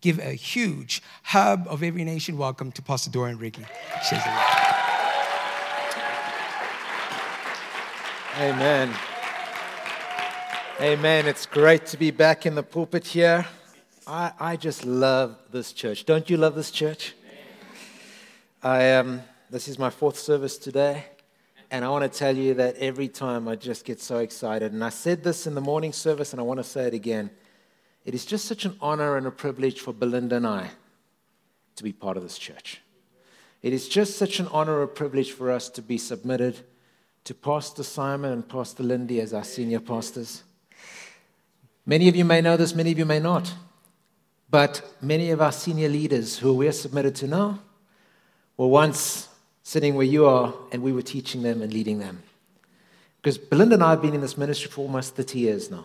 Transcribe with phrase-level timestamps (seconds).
[0.00, 3.64] give a huge hub of every nation welcome to Pastor Dora and Ricky.
[8.38, 8.94] Amen.
[10.80, 11.26] Amen.
[11.26, 13.44] It's great to be back in the pulpit here.
[14.06, 16.04] I, I just love this church.
[16.04, 17.14] Don't you love this church?
[18.62, 21.04] I um, this is my fourth service today,
[21.70, 24.72] and I want to tell you that every time I just get so excited.
[24.72, 27.30] And I said this in the morning service, and I want to say it again.
[28.08, 30.70] It is just such an honor and a privilege for Belinda and I
[31.76, 32.80] to be part of this church.
[33.60, 36.56] It is just such an honor and a privilege for us to be submitted
[37.24, 40.42] to Pastor Simon and Pastor Lindy as our senior pastors.
[41.84, 43.52] Many of you may know this, many of you may not.
[44.48, 47.58] But many of our senior leaders who we are submitted to now
[48.56, 49.28] were once
[49.62, 52.22] sitting where you are, and we were teaching them and leading them.
[53.20, 55.84] Because Belinda and I have been in this ministry for almost 30 years now.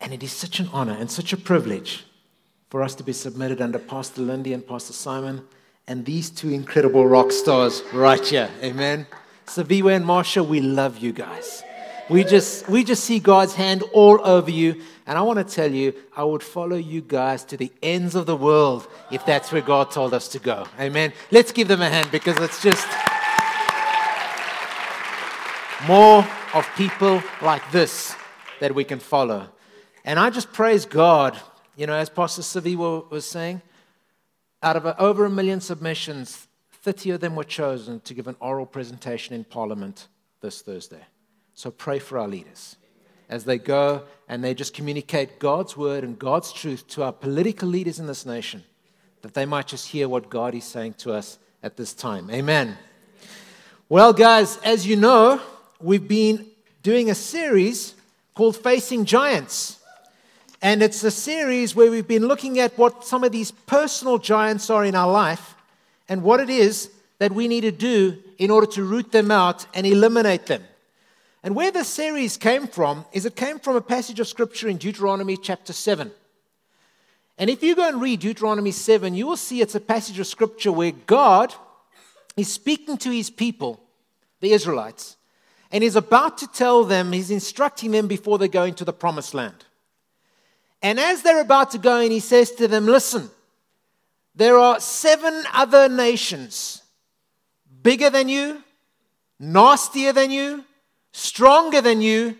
[0.00, 2.04] And it is such an honor and such a privilege
[2.68, 5.46] for us to be submitted under Pastor Lindy and Pastor Simon
[5.88, 8.50] and these two incredible rock stars right here.
[8.62, 9.06] Amen.
[9.46, 11.62] Saviwe and Marsha, we love you guys.
[12.08, 14.82] We just, we just see God's hand all over you.
[15.06, 18.26] And I want to tell you, I would follow you guys to the ends of
[18.26, 20.66] the world if that's where God told us to go.
[20.78, 21.12] Amen.
[21.30, 22.86] Let's give them a hand because it's just
[25.86, 28.14] more of people like this
[28.60, 29.48] that we can follow.
[30.06, 31.38] And I just praise God,
[31.74, 33.60] you know, as Pastor Saviwe was saying,
[34.62, 38.66] out of over a million submissions, 30 of them were chosen to give an oral
[38.66, 40.06] presentation in Parliament
[40.40, 41.02] this Thursday.
[41.54, 42.76] So pray for our leaders
[43.28, 47.68] as they go and they just communicate God's word and God's truth to our political
[47.68, 48.62] leaders in this nation,
[49.22, 52.30] that they might just hear what God is saying to us at this time.
[52.30, 52.78] Amen.
[53.88, 55.40] Well, guys, as you know,
[55.80, 56.46] we've been
[56.84, 57.96] doing a series
[58.36, 59.80] called Facing Giants.
[60.66, 64.68] And it's a series where we've been looking at what some of these personal giants
[64.68, 65.54] are in our life
[66.08, 69.64] and what it is that we need to do in order to root them out
[69.74, 70.64] and eliminate them.
[71.44, 74.76] And where this series came from is it came from a passage of scripture in
[74.76, 76.10] Deuteronomy chapter 7.
[77.38, 80.26] And if you go and read Deuteronomy 7, you will see it's a passage of
[80.26, 81.54] scripture where God
[82.36, 83.78] is speaking to his people,
[84.40, 85.16] the Israelites,
[85.70, 89.32] and he's about to tell them, he's instructing them before they go into the promised
[89.32, 89.65] land.
[90.82, 93.30] And as they're about to go in, he says to them, Listen,
[94.34, 96.82] there are seven other nations
[97.82, 98.62] bigger than you,
[99.40, 100.64] nastier than you,
[101.12, 102.38] stronger than you,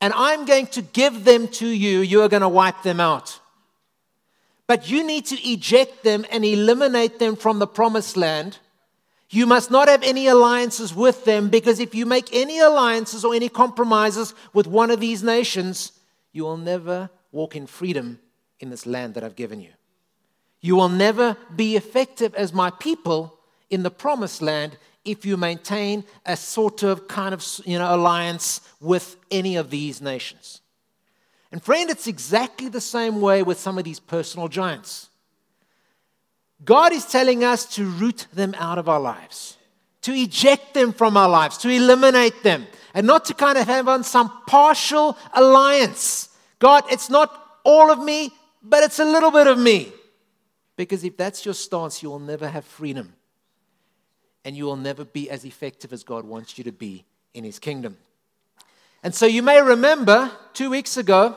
[0.00, 2.00] and I'm going to give them to you.
[2.00, 3.40] You are going to wipe them out.
[4.66, 8.58] But you need to eject them and eliminate them from the promised land.
[9.30, 13.34] You must not have any alliances with them because if you make any alliances or
[13.34, 15.92] any compromises with one of these nations,
[16.32, 18.20] you will never walk in freedom
[18.60, 19.70] in this land that I've given you.
[20.60, 23.38] You will never be effective as my people
[23.70, 28.60] in the promised land if you maintain a sort of kind of you know, alliance
[28.80, 30.60] with any of these nations.
[31.50, 35.08] And friend, it's exactly the same way with some of these personal giants.
[36.64, 39.56] God is telling us to root them out of our lives,
[40.02, 43.88] to eject them from our lives, to eliminate them, and not to kind of have
[43.88, 46.27] on some partial alliance.
[46.58, 48.32] God, it's not all of me,
[48.62, 49.92] but it's a little bit of me.
[50.76, 53.14] Because if that's your stance, you will never have freedom
[54.44, 57.04] and you will never be as effective as God wants you to be
[57.34, 57.96] in His kingdom.
[59.02, 61.36] And so you may remember two weeks ago,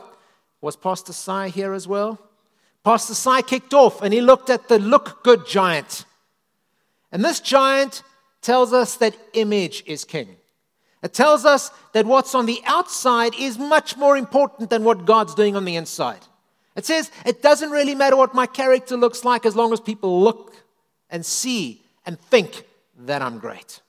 [0.61, 2.19] was Pastor Sai here as well?
[2.83, 6.05] Pastor Sai kicked off and he looked at the look good giant.
[7.11, 8.03] And this giant
[8.41, 10.35] tells us that image is king.
[11.03, 15.33] It tells us that what's on the outside is much more important than what God's
[15.33, 16.21] doing on the inside.
[16.75, 20.21] It says it doesn't really matter what my character looks like as long as people
[20.21, 20.53] look
[21.09, 22.65] and see and think
[22.97, 23.81] that I'm great.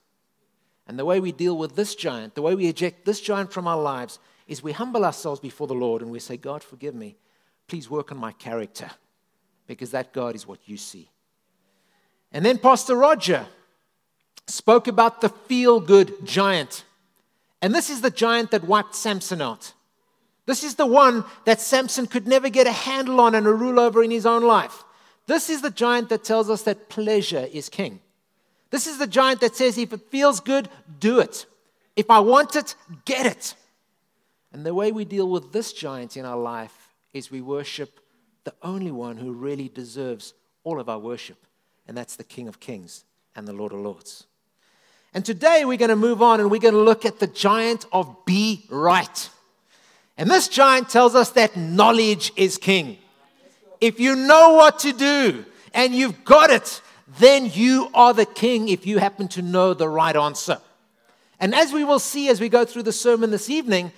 [0.87, 3.67] And the way we deal with this giant, the way we eject this giant from
[3.67, 7.15] our lives, is we humble ourselves before the Lord and we say, God, forgive me.
[7.67, 8.89] Please work on my character
[9.67, 11.09] because that God is what you see.
[12.31, 13.45] And then Pastor Roger
[14.47, 16.83] spoke about the feel good giant.
[17.63, 19.71] And this is the giant that wiped Samson out.
[20.45, 23.79] This is the one that Samson could never get a handle on and a rule
[23.79, 24.83] over in his own life.
[25.27, 28.01] This is the giant that tells us that pleasure is king.
[28.69, 30.67] This is the giant that says, if it feels good,
[30.99, 31.45] do it.
[31.95, 32.75] If I want it,
[33.05, 33.55] get it.
[34.51, 38.01] And the way we deal with this giant in our life is we worship
[38.43, 40.33] the only one who really deserves
[40.65, 41.37] all of our worship,
[41.87, 43.05] and that's the King of Kings
[43.37, 44.25] and the Lord of Lords.
[45.13, 47.85] And today we're going to move on and we're going to look at the giant
[47.91, 49.29] of be right.
[50.17, 52.97] And this giant tells us that knowledge is king.
[53.81, 56.81] if you know what to do and you've got it,
[57.19, 60.59] then you are the king if you happen to know the right answer.
[61.39, 63.91] And as we will see as we go through the sermon this evening,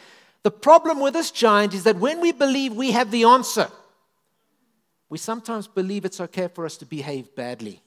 [0.44, 3.70] the problem with this giant is that when we believe we have the answer,
[5.10, 7.82] we sometimes believe it's okay for us to behave badly,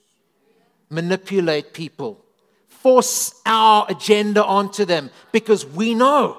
[0.89, 2.25] manipulate people,
[2.69, 6.38] force our agenda onto them because we know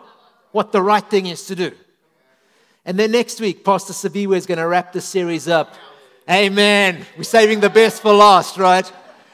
[0.51, 1.71] what the right thing is to do.
[2.85, 5.75] And then next week, Pastor Saviwa is going to wrap the series up.
[6.29, 7.05] Amen.
[7.17, 8.91] We're saving the best for last, right?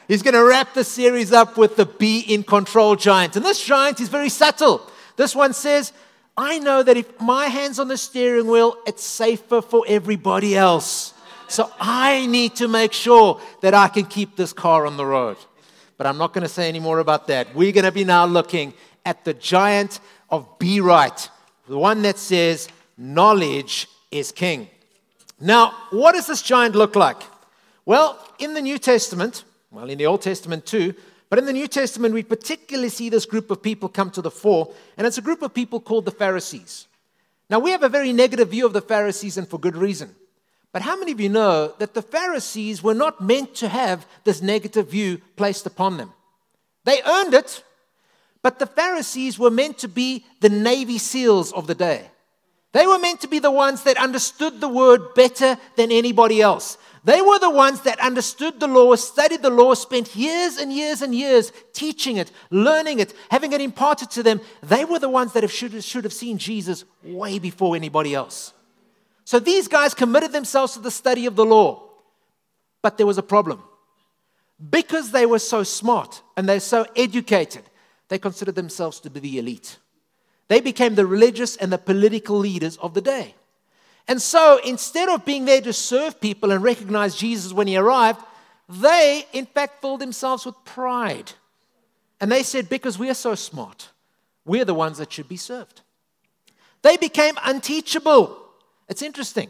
[0.08, 3.36] He's going to wrap the series up with the be in control giant.
[3.36, 4.88] And this giant is very subtle.
[5.16, 5.92] This one says,
[6.36, 11.14] I know that if my hand's on the steering wheel, it's safer for everybody else.
[11.48, 15.36] So I need to make sure that I can keep this car on the road.
[15.98, 17.54] But I'm not going to say any more about that.
[17.54, 20.00] We're going to be now looking at the giant
[20.30, 21.30] of be right,
[21.68, 24.68] the one that says, knowledge is king.
[25.40, 27.22] Now, what does this giant look like?
[27.84, 30.94] Well, in the New Testament, well, in the Old Testament too,
[31.28, 34.30] but in the New Testament, we particularly see this group of people come to the
[34.30, 36.86] fore, and it's a group of people called the Pharisees.
[37.48, 40.14] Now, we have a very negative view of the Pharisees, and for good reason.
[40.76, 44.42] But how many of you know that the Pharisees were not meant to have this
[44.42, 46.12] negative view placed upon them?
[46.84, 47.64] They earned it,
[48.42, 52.10] but the Pharisees were meant to be the Navy SEALs of the day.
[52.72, 56.76] They were meant to be the ones that understood the word better than anybody else.
[57.04, 61.00] They were the ones that understood the law, studied the law, spent years and years
[61.00, 64.42] and years teaching it, learning it, having it imparted to them.
[64.62, 68.52] They were the ones that have should, should have seen Jesus way before anybody else.
[69.26, 71.82] So these guys committed themselves to the study of the law.
[72.80, 73.60] But there was a problem.
[74.70, 77.64] Because they were so smart and they're so educated,
[78.08, 79.78] they considered themselves to be the elite.
[80.46, 83.34] They became the religious and the political leaders of the day.
[84.06, 88.20] And so instead of being there to serve people and recognize Jesus when he arrived,
[88.68, 91.32] they in fact filled themselves with pride.
[92.20, 93.90] And they said, Because we are so smart,
[94.44, 95.80] we're the ones that should be served.
[96.82, 98.45] They became unteachable.
[98.88, 99.48] It's interesting.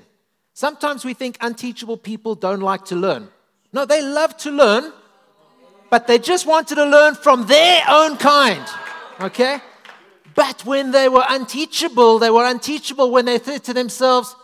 [0.54, 3.28] Sometimes we think unteachable people don't like to learn.
[3.72, 4.92] No, they love to learn,
[5.90, 8.66] but they just wanted to learn from their own kind.
[9.20, 9.60] Okay?
[10.34, 14.34] But when they were unteachable, they were unteachable when they said to themselves,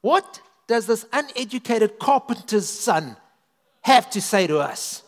[0.00, 3.16] What does this uneducated carpenter's son
[3.82, 5.02] have to say to us?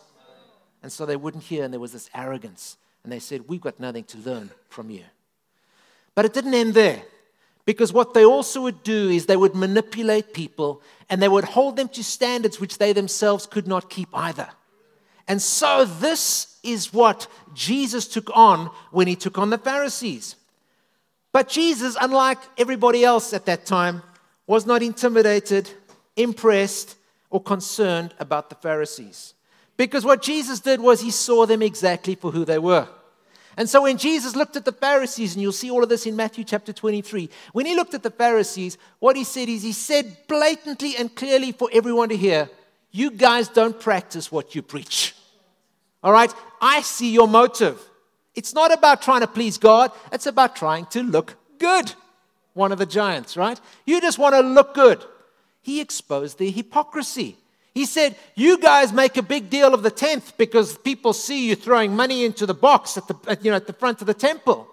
[0.83, 2.77] And so they wouldn't hear, and there was this arrogance.
[3.03, 5.03] And they said, We've got nothing to learn from you.
[6.13, 7.03] But it didn't end there.
[7.65, 11.77] Because what they also would do is they would manipulate people and they would hold
[11.77, 14.49] them to standards which they themselves could not keep either.
[15.27, 20.35] And so, this is what Jesus took on when he took on the Pharisees.
[21.31, 24.03] But Jesus, unlike everybody else at that time,
[24.45, 25.69] was not intimidated,
[26.15, 26.95] impressed,
[27.31, 29.33] or concerned about the Pharisees.
[29.77, 32.87] Because what Jesus did was he saw them exactly for who they were.
[33.57, 36.15] And so when Jesus looked at the Pharisees, and you'll see all of this in
[36.15, 40.17] Matthew chapter 23, when he looked at the Pharisees, what he said is he said
[40.27, 42.49] blatantly and clearly for everyone to hear,
[42.91, 45.15] You guys don't practice what you preach.
[46.03, 46.33] All right?
[46.61, 47.79] I see your motive.
[48.35, 51.93] It's not about trying to please God, it's about trying to look good.
[52.53, 53.59] One of the giants, right?
[53.85, 55.03] You just want to look good.
[55.61, 57.37] He exposed the hypocrisy.
[57.75, 61.55] He said, You guys make a big deal of the tenth because people see you
[61.55, 64.13] throwing money into the box at the, at, you know, at the front of the
[64.13, 64.67] temple.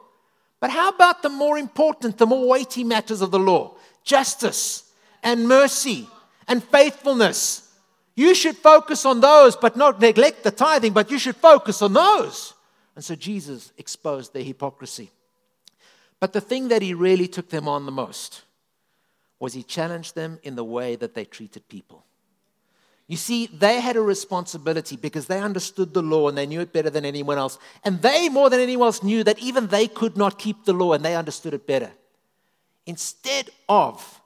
[0.61, 3.75] But how about the more important, the more weighty matters of the law?
[4.05, 4.89] Justice
[5.21, 6.09] and mercy
[6.47, 7.69] and faithfulness.
[8.15, 11.95] You should focus on those, but not neglect the tithing, but you should focus on
[11.95, 12.55] those.
[12.95, 15.11] And so Jesus exposed their hypocrisy.
[16.21, 18.43] But the thing that he really took them on the most
[19.41, 22.05] was he challenged them in the way that they treated people.
[23.13, 26.73] You see, they had a responsibility because they understood the law and they knew it
[26.73, 27.59] better than anyone else.
[27.85, 30.95] And they, more than anyone else, knew that even they could not keep the law
[30.95, 31.91] and they understood it better.
[32.87, 34.19] Instead of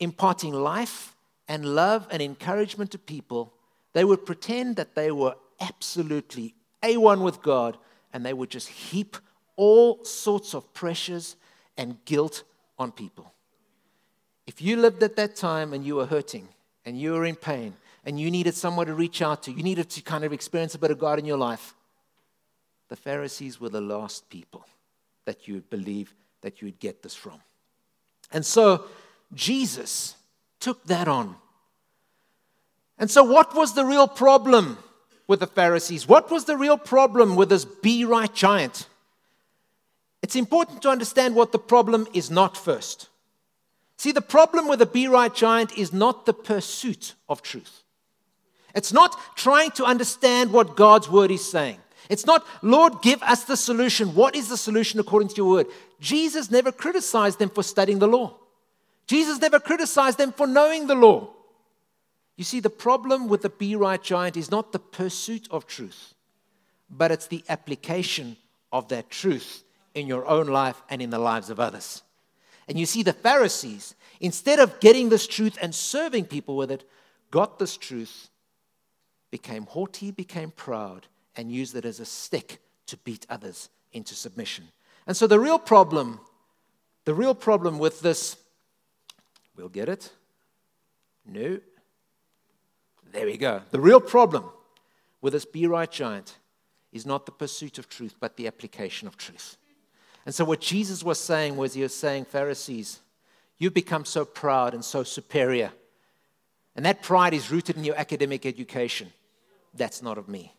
[0.00, 1.16] imparting life
[1.48, 3.54] and love and encouragement to people,
[3.94, 7.78] they would pretend that they were absolutely A1 with God
[8.12, 9.16] and they would just heap
[9.56, 11.36] all sorts of pressures
[11.78, 12.42] and guilt
[12.78, 13.32] on people.
[14.46, 16.48] If you lived at that time and you were hurting
[16.84, 17.72] and you were in pain
[18.04, 20.78] and you needed someone to reach out to, you needed to kind of experience a
[20.78, 21.74] bit of God in your life,
[22.88, 24.66] the Pharisees were the last people
[25.24, 27.40] that you would believe that you would get this from.
[28.32, 28.84] And so
[29.32, 30.16] Jesus
[30.60, 31.36] took that on.
[32.98, 34.78] And so, what was the real problem
[35.26, 36.06] with the Pharisees?
[36.06, 38.88] What was the real problem with this be right giant?
[40.22, 43.08] It's important to understand what the problem is not first.
[43.96, 47.83] See, the problem with the be right giant is not the pursuit of truth.
[48.74, 51.78] It's not trying to understand what God's word is saying.
[52.10, 54.14] It's not, Lord, give us the solution.
[54.14, 55.66] What is the solution according to your word?
[56.00, 58.36] Jesus never criticized them for studying the law.
[59.06, 61.30] Jesus never criticized them for knowing the law.
[62.36, 66.14] You see, the problem with the be right giant is not the pursuit of truth,
[66.90, 68.36] but it's the application
[68.72, 69.62] of that truth
[69.94, 72.02] in your own life and in the lives of others.
[72.66, 76.88] And you see, the Pharisees, instead of getting this truth and serving people with it,
[77.30, 78.30] got this truth,
[79.34, 84.68] became haughty, became proud, and used it as a stick to beat others into submission.
[85.08, 86.20] And so the real problem,
[87.04, 88.36] the real problem with this,
[89.56, 90.12] we'll get it.
[91.26, 91.58] No.
[93.10, 93.62] There we go.
[93.72, 94.44] The real problem
[95.20, 96.38] with this be right giant
[96.92, 99.56] is not the pursuit of truth, but the application of truth.
[100.24, 103.00] And so, what Jesus was saying was, He was saying, Pharisees,
[103.58, 105.72] you've become so proud and so superior.
[106.76, 109.12] And that pride is rooted in your academic education.
[109.74, 110.54] That's not of me.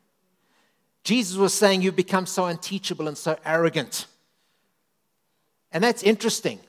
[1.04, 4.08] Jesus was saying, You've become so unteachable and so arrogant.
[5.72, 6.60] And that's interesting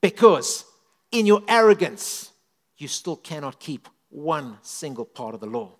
[0.00, 0.64] because
[1.10, 2.30] in your arrogance,
[2.76, 5.72] you still cannot keep one single part of the law.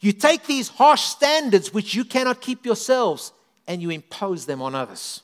[0.00, 3.32] You take these harsh standards which you cannot keep yourselves
[3.68, 5.22] and you impose them on others.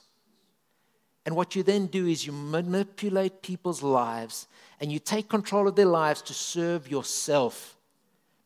[1.25, 4.47] And what you then do is you manipulate people's lives
[4.79, 7.75] and you take control of their lives to serve yourself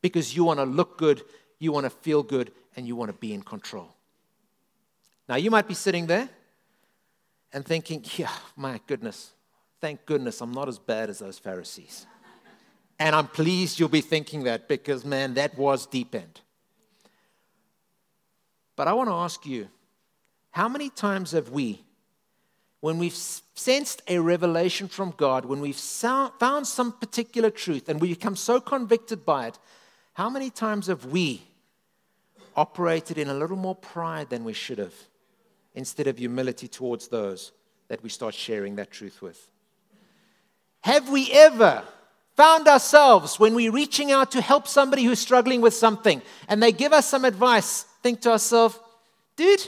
[0.02, 1.24] because you want to look good,
[1.64, 3.96] you want to feel good, and you want to be in control.
[5.30, 6.28] Now, you might be sitting there
[7.54, 9.32] and thinking, yeah, my goodness,
[9.80, 12.06] thank goodness I'm not as bad as those Pharisees.
[13.00, 16.42] And I'm pleased you'll be thinking that because, man, that was deep end.
[18.76, 19.68] But I want to ask you
[20.52, 21.84] how many times have we,
[22.80, 28.10] when we've sensed a revelation from God, when we've found some particular truth and we
[28.10, 29.60] become so convicted by it,
[30.14, 31.44] how many times have we
[32.56, 34.94] operated in a little more pride than we should have
[35.76, 37.52] instead of humility towards those
[37.88, 39.50] that we start sharing that truth with?
[40.82, 41.84] Have we ever
[42.36, 46.72] found ourselves when we're reaching out to help somebody who's struggling with something and they
[46.72, 48.80] give us some advice, think to ourselves,
[49.36, 49.68] dude,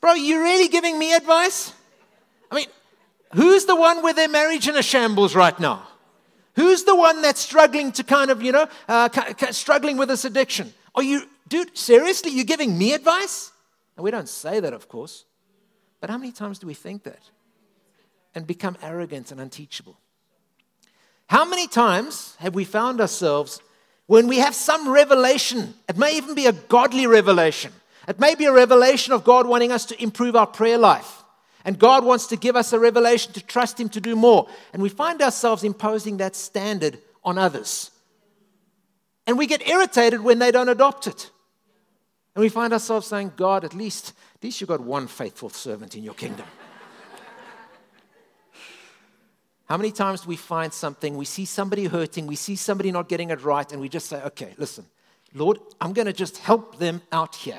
[0.00, 1.72] bro, you really giving me advice?
[2.50, 2.66] I mean,
[3.34, 5.86] who's the one with their marriage in a shambles right now?
[6.56, 9.08] Who's the one that's struggling to kind of, you know, uh,
[9.50, 10.72] struggling with this addiction?
[10.94, 13.52] Are you, dude, seriously, you're giving me advice?
[13.96, 15.26] And we don't say that, of course.
[16.00, 17.20] But how many times do we think that?
[18.34, 19.98] And become arrogant and unteachable.
[21.28, 23.60] How many times have we found ourselves
[24.06, 25.74] when we have some revelation?
[25.88, 27.72] It may even be a godly revelation.
[28.08, 31.15] It may be a revelation of God wanting us to improve our prayer life.
[31.66, 34.48] And God wants to give us a revelation to trust Him to do more.
[34.72, 37.90] And we find ourselves imposing that standard on others.
[39.26, 41.28] And we get irritated when they don't adopt it.
[42.36, 45.96] And we find ourselves saying, God, at least, at least you've got one faithful servant
[45.96, 46.46] in your kingdom.
[49.68, 53.08] How many times do we find something, we see somebody hurting, we see somebody not
[53.08, 54.86] getting it right, and we just say, okay, listen,
[55.34, 57.58] Lord, I'm going to just help them out here.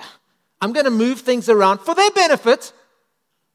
[0.62, 2.72] I'm going to move things around for their benefit,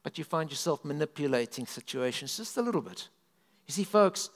[0.02, 3.08] but you find yourself manipulating situations just a little bit.
[3.66, 4.30] You see, folks,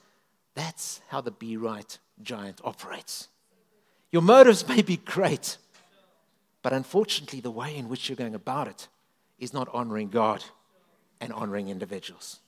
[0.54, 3.28] that's how the be right giant operates.
[4.12, 5.58] Your motives may be great,
[6.62, 8.88] but unfortunately, the way in which you're going about it
[9.38, 10.44] is not honoring God
[11.20, 12.40] and honoring individuals.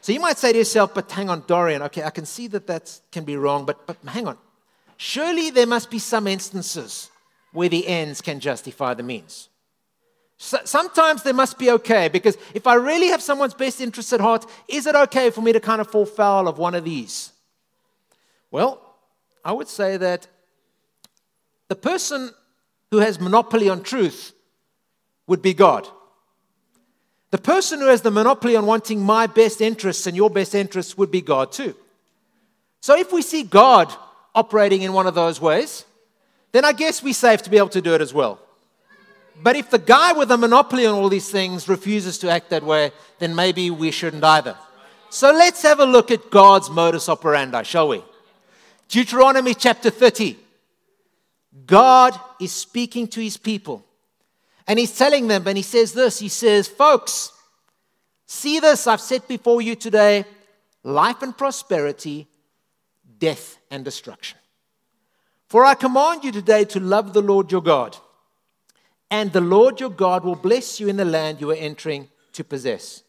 [0.00, 2.66] So you might say to yourself, but hang on, Dorian, okay, I can see that
[2.68, 4.38] that can be wrong, but, but hang on.
[4.96, 7.10] Surely there must be some instances
[7.52, 9.48] where the ends can justify the means.
[10.38, 14.20] So, sometimes they must be okay because if I really have someone's best interest at
[14.20, 17.32] heart, is it okay for me to kind of fall foul of one of these?
[18.50, 18.80] Well,
[19.44, 20.28] I would say that
[21.66, 22.32] the person
[22.90, 24.32] who has monopoly on truth
[25.26, 25.88] would be God.
[27.30, 30.96] The person who has the monopoly on wanting my best interests and your best interests
[30.96, 31.74] would be God too.
[32.80, 33.92] So if we see God
[34.34, 35.84] operating in one of those ways,
[36.52, 38.40] then I guess we're safe to be able to do it as well.
[39.40, 42.64] But if the guy with the monopoly on all these things refuses to act that
[42.64, 44.56] way, then maybe we shouldn't either.
[45.10, 48.02] So let's have a look at God's modus operandi, shall we?
[48.88, 50.36] Deuteronomy chapter 30.
[51.66, 53.84] God is speaking to his people.
[54.66, 57.32] And he's telling them, and he says this He says, Folks,
[58.26, 60.24] see this I've set before you today
[60.82, 62.26] life and prosperity,
[63.18, 64.38] death and destruction.
[65.48, 67.96] For I command you today to love the Lord your God
[69.10, 72.44] and the Lord your God will bless you in the land you are entering to
[72.44, 73.02] possess.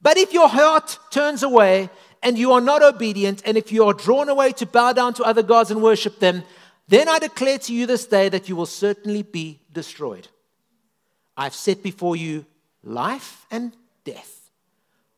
[0.00, 1.90] But if your heart turns away
[2.22, 5.22] and you are not obedient, and if you are drawn away to bow down to
[5.22, 6.42] other gods and worship them,
[6.88, 10.28] then I declare to you this day that you will certainly be destroyed.
[11.36, 12.46] I've set before you
[12.82, 14.50] life and death,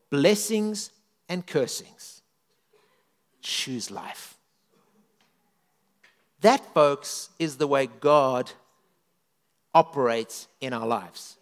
[0.09, 0.91] blessings
[1.27, 2.21] and cursings.
[3.41, 4.35] Choose life.
[6.41, 8.51] That, folks, is the way God
[9.73, 11.37] operates in our lives.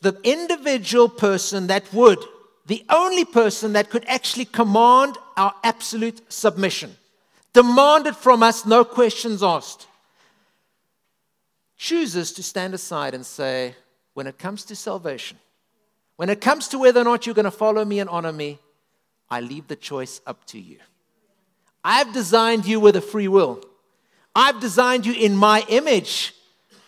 [0.00, 2.18] The individual person that would,
[2.66, 6.96] the only person that could actually command our absolute submission,
[7.52, 9.86] demand it from us, no questions asked,
[11.76, 13.74] chooses to stand aside and say,
[14.14, 15.38] when it comes to salvation,
[16.16, 18.58] when it comes to whether or not you're going to follow me and honor me,
[19.30, 20.78] I leave the choice up to you.
[21.84, 23.64] I've designed you with a free will.
[24.34, 26.34] I've designed you in my image.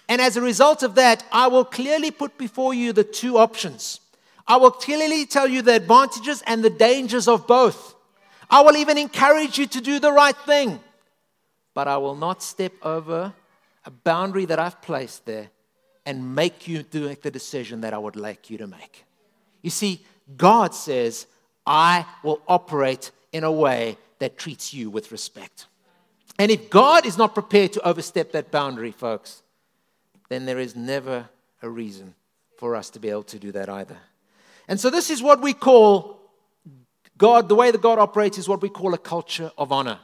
[0.08, 4.00] And as a result of that, I will clearly put before you the two options.
[4.46, 7.94] I will clearly tell you the advantages and the dangers of both.
[8.50, 10.80] I will even encourage you to do the right thing.
[11.72, 13.32] But I will not step over
[13.84, 15.48] a boundary that I've placed there
[16.06, 19.04] and make you do the decision that I would like you to make.
[19.62, 20.04] You see,
[20.36, 21.26] God says,
[21.66, 25.66] I will operate in a way that treats you with respect.
[26.38, 29.42] And if God is not prepared to overstep that boundary, folks,
[30.28, 31.28] then there is never
[31.62, 32.14] a reason
[32.56, 33.96] for us to be able to do that either.
[34.68, 36.20] And so, this is what we call
[37.16, 39.98] God, the way that God operates is what we call a culture of honor.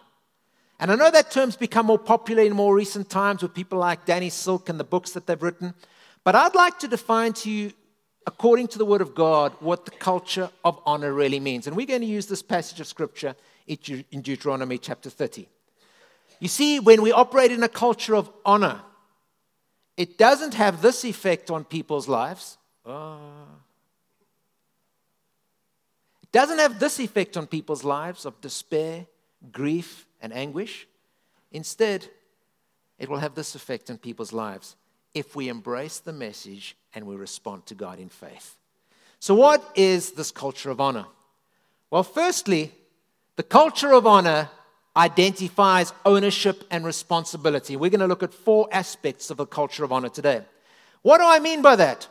[0.78, 4.06] And I know that term's become more popular in more recent times with people like
[4.06, 5.74] Danny Silk and the books that they've written.
[6.24, 7.72] But I'd like to define to you,
[8.26, 11.66] according to the Word of God, what the culture of honor really means.
[11.66, 13.34] And we're going to use this passage of Scripture
[13.66, 15.48] in Deuteronomy chapter 30.
[16.38, 18.80] You see, when we operate in a culture of honor,
[20.00, 22.56] it doesn't have this effect on people's lives.
[22.86, 23.18] Uh,
[26.22, 29.04] it doesn't have this effect on people's lives of despair,
[29.52, 30.88] grief, and anguish.
[31.52, 32.08] Instead,
[32.98, 34.74] it will have this effect on people's lives
[35.12, 38.56] if we embrace the message and we respond to God in faith.
[39.18, 41.08] So, what is this culture of honor?
[41.90, 42.72] Well, firstly,
[43.36, 44.48] the culture of honor
[44.96, 47.76] identifies ownership and responsibility.
[47.76, 50.42] We're going to look at four aspects of a culture of honor today.
[51.02, 52.08] What do I mean by that?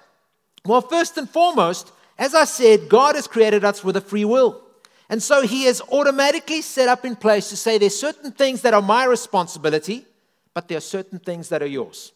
[0.66, 4.62] Well, first and foremost, as I said, God has created us with a free will.
[5.10, 8.74] And so he has automatically set up in place to say there's certain things that
[8.74, 10.06] are my responsibility,
[10.54, 12.12] but there are certain things that are yours.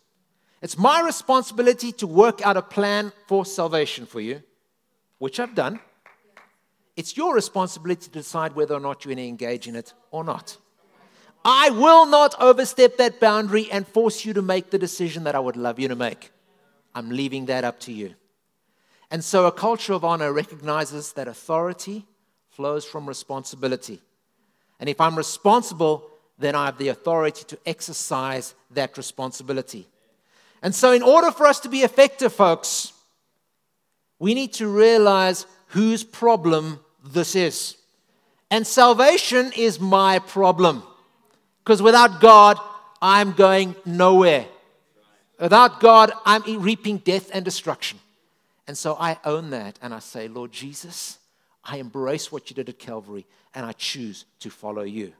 [0.61, 4.43] It's my responsibility to work out a plan for salvation for you,
[5.17, 5.79] which I've done.
[6.95, 10.23] It's your responsibility to decide whether or not you're going to engage in it or
[10.23, 10.57] not.
[11.45, 15.39] I will not overstep that boundary and force you to make the decision that I
[15.39, 16.31] would love you to make.
[16.95, 18.15] I'm leaving that up to you.
[19.11, 22.05] And so, a culture of honor recognizes that authority
[22.49, 24.01] flows from responsibility.
[24.79, 29.87] And if I'm responsible, then I have the authority to exercise that responsibility.
[30.61, 32.93] And so, in order for us to be effective, folks,
[34.17, 37.77] we need to realize whose problem this is.
[38.51, 40.83] And salvation is my problem.
[41.63, 42.59] Because without God,
[43.01, 44.45] I'm going nowhere.
[45.39, 47.97] Without God, I'm reaping death and destruction.
[48.67, 51.17] And so I own that and I say, Lord Jesus,
[51.65, 55.11] I embrace what you did at Calvary and I choose to follow you.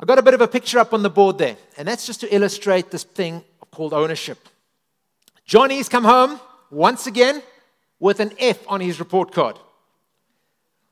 [0.00, 2.20] I've got a bit of a picture up on the board there, and that's just
[2.20, 4.48] to illustrate this thing called ownership.
[5.44, 7.42] Johnny's come home once again
[8.00, 9.58] with an F on his report card.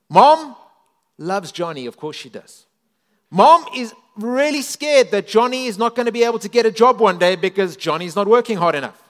[0.09, 0.55] Mom
[1.17, 2.67] loves Johnny, of course she does.
[3.31, 6.71] Mom is really scared that Johnny is not going to be able to get a
[6.71, 9.03] job one day because Johnny's not working hard enough.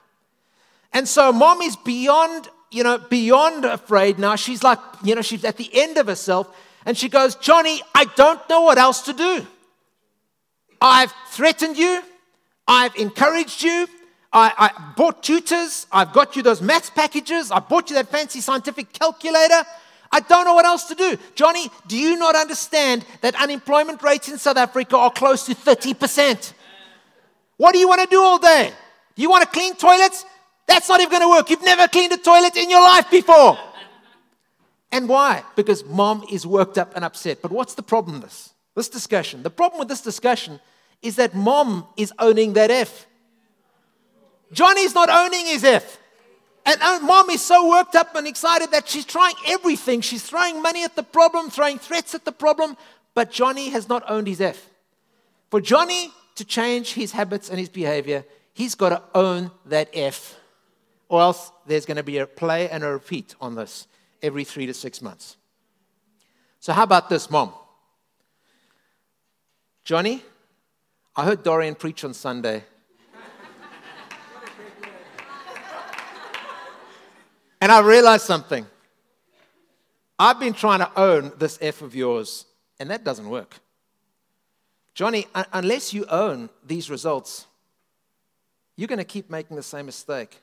[0.92, 4.36] And so mom is beyond, you know, beyond afraid now.
[4.36, 8.06] She's like, you know, she's at the end of herself and she goes, Johnny, I
[8.16, 9.46] don't know what else to do.
[10.80, 12.02] I've threatened you.
[12.66, 13.88] I've encouraged you.
[14.32, 15.86] I, I, bought tutors.
[15.90, 17.50] I've got you those maths packages.
[17.50, 19.64] I bought you that fancy scientific calculator.
[20.10, 21.16] I don't know what else to do.
[21.34, 26.52] Johnny, do you not understand that unemployment rates in South Africa are close to 30%?
[27.56, 28.72] What do you want to do all day?
[29.16, 30.24] Do you want to clean toilets?
[30.66, 31.50] That's not even going to work.
[31.50, 33.58] You've never cleaned a toilet in your life before.
[34.92, 35.42] And why?
[35.56, 37.42] Because mom is worked up and upset.
[37.42, 38.52] But what's the problem with this?
[38.74, 39.42] This discussion.
[39.42, 40.60] The problem with this discussion
[41.02, 43.06] is that mom is owning that F.
[44.52, 45.98] Johnny's not owning his F.
[46.66, 50.02] And mom is so worked up and excited that she's trying everything.
[50.02, 52.76] She's throwing money at the problem, throwing threats at the problem,
[53.14, 54.68] but Johnny has not owned his F.
[55.50, 60.36] For Johnny to change his habits and his behavior, he's got to own that F,
[61.08, 63.86] or else there's going to be a play and a repeat on this
[64.22, 65.36] every three to six months.
[66.60, 67.54] So, how about this, mom?
[69.84, 70.22] Johnny,
[71.16, 72.64] I heard Dorian preach on Sunday.
[77.60, 78.66] And I realized something.
[80.18, 82.46] I've been trying to own this F of yours,
[82.80, 83.60] and that doesn't work.
[84.94, 87.46] Johnny, unless you own these results,
[88.76, 90.40] you're going to keep making the same mistake.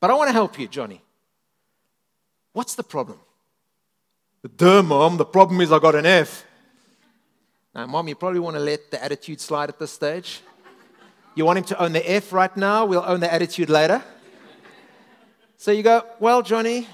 [0.00, 1.02] But I want to help you, Johnny.
[2.52, 3.18] What's the problem?
[4.56, 6.44] Duh, mom, the problem is I got an F.
[7.74, 10.40] Now, mom, you probably want to let the attitude slide at this stage.
[11.34, 14.04] You want him to own the F right now, we'll own the attitude later.
[15.56, 16.86] So you go, well, Johnny,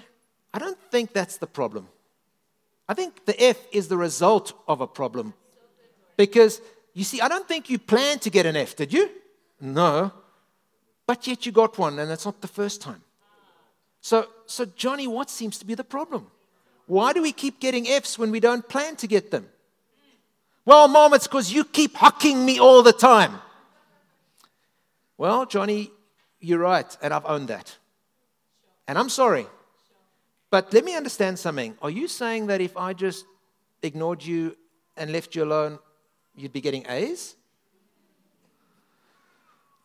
[0.52, 1.88] I don't think that's the problem.
[2.88, 5.34] I think the F is the result of a problem.
[6.16, 6.60] Because
[6.92, 9.08] you see, I don't think you planned to get an F, did you?
[9.60, 10.12] No.
[11.06, 13.02] But yet you got one, and it's not the first time.
[14.00, 16.26] So, so, Johnny, what seems to be the problem?
[16.86, 19.48] Why do we keep getting Fs when we don't plan to get them?
[20.64, 23.34] Well, mom, it's because you keep hucking me all the time.
[25.16, 25.90] Well, Johnny,
[26.40, 27.76] you're right, and I've owned that.
[28.90, 29.46] And I'm sorry.
[30.50, 31.78] But let me understand something.
[31.80, 33.24] Are you saying that if I just
[33.84, 34.56] ignored you
[34.96, 35.78] and left you alone,
[36.34, 37.36] you'd be getting A's?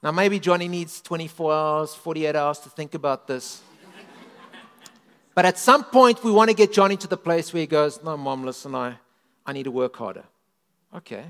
[0.02, 3.62] Now, maybe Johnny needs 24 hours, 48 hours to think about this.
[5.36, 8.02] but at some point, we want to get Johnny to the place where he goes,
[8.02, 8.96] No, mom, listen, I,
[9.46, 10.24] I need to work harder.
[10.96, 11.26] Okay.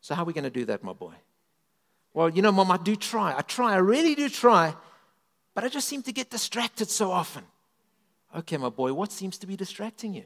[0.00, 1.14] So, how are we going to do that, my boy?
[2.14, 3.36] Well, you know, mom, I do try.
[3.36, 3.72] I try.
[3.72, 4.76] I really do try.
[5.58, 7.42] But I just seem to get distracted so often.
[8.32, 10.22] Okay, my boy, what seems to be distracting you?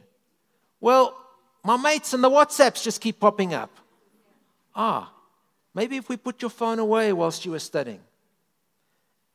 [0.79, 1.17] Well,
[1.65, 3.71] my mates and the WhatsApps just keep popping up.
[4.75, 5.11] Ah,
[5.73, 8.01] maybe if we put your phone away whilst you were studying.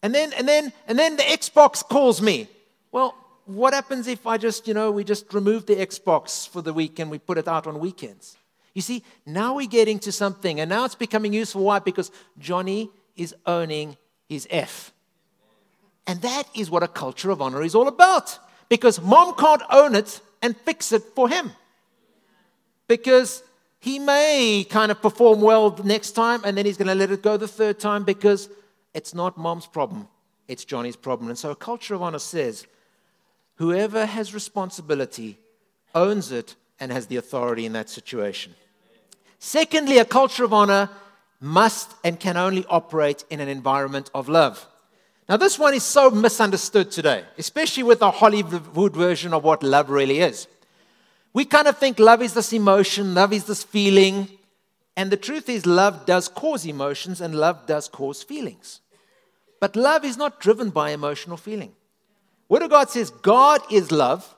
[0.03, 2.47] And then, and then, and then the Xbox calls me.
[2.91, 6.73] Well, what happens if I just, you know, we just remove the Xbox for the
[6.73, 8.37] week and we put it out on weekends?
[8.75, 11.63] You see, now we're getting to something, and now it's becoming useful.
[11.63, 11.79] Why?
[11.79, 13.97] Because Johnny is owning
[14.29, 14.93] his F.
[16.07, 18.39] And that is what a culture of honor is all about
[18.69, 21.51] because mom can't own it and fix it for him.
[22.87, 23.43] Because
[23.79, 27.21] he may kind of perform well next time and then he's going to let it
[27.21, 28.49] go the third time because
[28.93, 30.07] it's not mom's problem,
[30.47, 31.29] it's Johnny's problem.
[31.29, 32.65] And so a culture of honor says
[33.55, 35.37] whoever has responsibility
[35.93, 38.55] owns it and has the authority in that situation.
[39.39, 40.89] Secondly, a culture of honor
[41.39, 44.65] must and can only operate in an environment of love.
[45.29, 49.89] Now, this one is so misunderstood today, especially with the Hollywood version of what love
[49.89, 50.47] really is.
[51.33, 54.29] We kind of think love is this emotion, love is this feeling.
[54.95, 58.81] And the truth is, love does cause emotions and love does cause feelings.
[59.59, 61.73] But love is not driven by emotional feeling.
[62.49, 64.33] Word of God says God is love,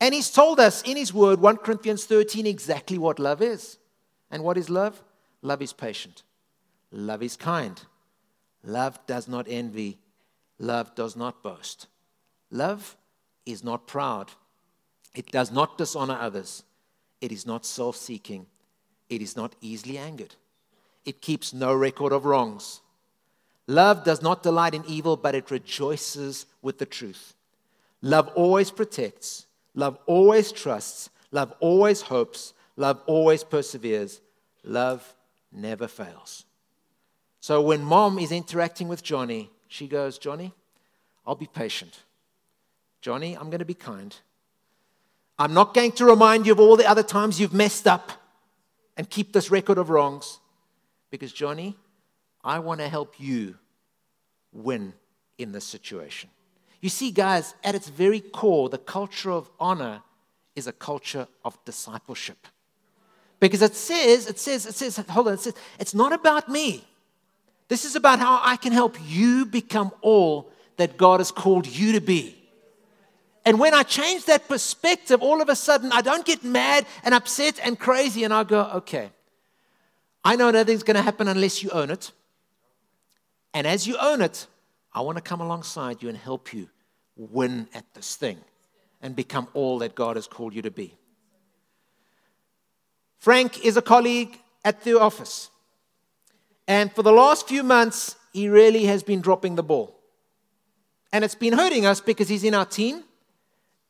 [0.00, 3.78] and He's told us in His Word, 1 Corinthians 13, exactly what love is.
[4.30, 5.02] And what is love?
[5.40, 6.22] Love is patient,
[6.90, 7.80] love is kind,
[8.64, 9.98] love does not envy,
[10.58, 11.86] Love does not boast.
[12.50, 12.96] Love
[13.44, 14.32] is not proud.
[15.14, 16.64] It does not dishonor others.
[17.20, 18.46] It is not self seeking.
[19.08, 20.34] It is not easily angered.
[21.04, 22.80] It keeps no record of wrongs.
[23.66, 27.34] Love does not delight in evil, but it rejoices with the truth.
[28.02, 29.46] Love always protects.
[29.74, 31.10] Love always trusts.
[31.32, 32.54] Love always hopes.
[32.76, 34.20] Love always perseveres.
[34.62, 35.14] Love
[35.52, 36.44] never fails.
[37.40, 40.54] So when mom is interacting with Johnny, she goes, Johnny,
[41.26, 42.00] I'll be patient.
[43.02, 44.16] Johnny, I'm going to be kind.
[45.38, 48.12] I'm not going to remind you of all the other times you've messed up
[48.96, 50.40] and keep this record of wrongs.
[51.10, 51.76] Because, Johnny,
[52.42, 53.56] I want to help you
[54.50, 54.94] win
[55.36, 56.30] in this situation.
[56.80, 60.02] You see, guys, at its very core, the culture of honor
[60.54, 62.46] is a culture of discipleship.
[63.40, 66.86] Because it says, it says, it says, hold on, it says, it's not about me.
[67.68, 71.92] This is about how I can help you become all that God has called you
[71.92, 72.36] to be.
[73.44, 77.14] And when I change that perspective, all of a sudden I don't get mad and
[77.14, 79.10] upset and crazy, and I go, okay,
[80.24, 82.10] I know nothing's going to happen unless you own it.
[83.54, 84.46] And as you own it,
[84.92, 86.68] I want to come alongside you and help you
[87.16, 88.38] win at this thing
[89.00, 90.94] and become all that God has called you to be.
[93.18, 95.50] Frank is a colleague at the office.
[96.68, 99.98] And for the last few months, he really has been dropping the ball.
[101.12, 103.04] And it's been hurting us because he's in our team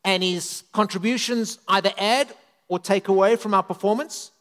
[0.05, 2.33] and his contributions either add
[2.67, 4.31] or take away from our performance.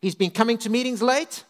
[0.00, 1.44] He's been coming to meetings late.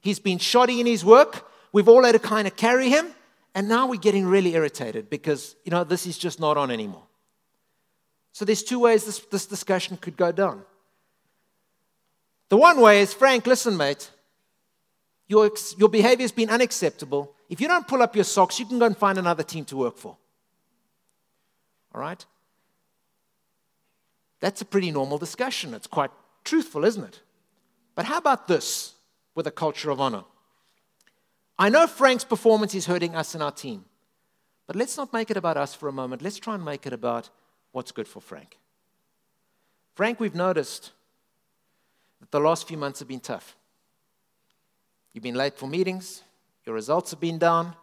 [0.00, 1.50] He's been shoddy in his work.
[1.72, 3.08] We've all had to kind of carry him.
[3.54, 7.02] And now we're getting really irritated because, you know, this is just not on anymore.
[8.32, 10.62] So there's two ways this, this discussion could go down.
[12.48, 14.10] The one way is Frank, listen, mate,
[15.30, 17.32] your, your behavior has been unacceptable.
[17.48, 19.76] If you don't pull up your socks, you can go and find another team to
[19.76, 20.16] work for.
[21.94, 22.24] All right?
[24.40, 25.72] That's a pretty normal discussion.
[25.72, 26.10] It's quite
[26.42, 27.20] truthful, isn't it?
[27.94, 28.94] But how about this
[29.36, 30.24] with a culture of honor?
[31.56, 33.84] I know Frank's performance is hurting us and our team,
[34.66, 36.22] but let's not make it about us for a moment.
[36.22, 37.30] Let's try and make it about
[37.70, 38.58] what's good for Frank.
[39.94, 40.90] Frank, we've noticed
[42.18, 43.54] that the last few months have been tough.
[45.12, 46.22] You've been late for meetings,
[46.64, 47.74] your results have been down,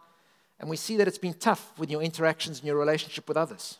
[0.58, 3.78] and we see that it's been tough with your interactions and your relationship with others.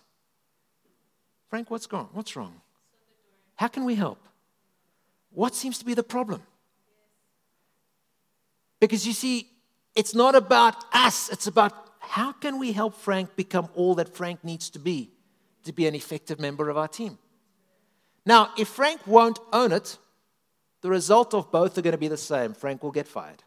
[1.48, 2.08] Frank, what's gone?
[2.12, 2.60] What's wrong?
[3.56, 4.22] How can we help?
[5.30, 6.42] What seems to be the problem?
[8.80, 9.48] Because you see,
[9.94, 14.44] it's not about us, it's about how can we help Frank become all that Frank
[14.44, 15.10] needs to be
[15.64, 17.18] to be an effective member of our team.
[18.24, 19.98] Now, if Frank won't own it,
[20.80, 22.54] the result of both are going to be the same.
[22.54, 23.42] Frank will get fired.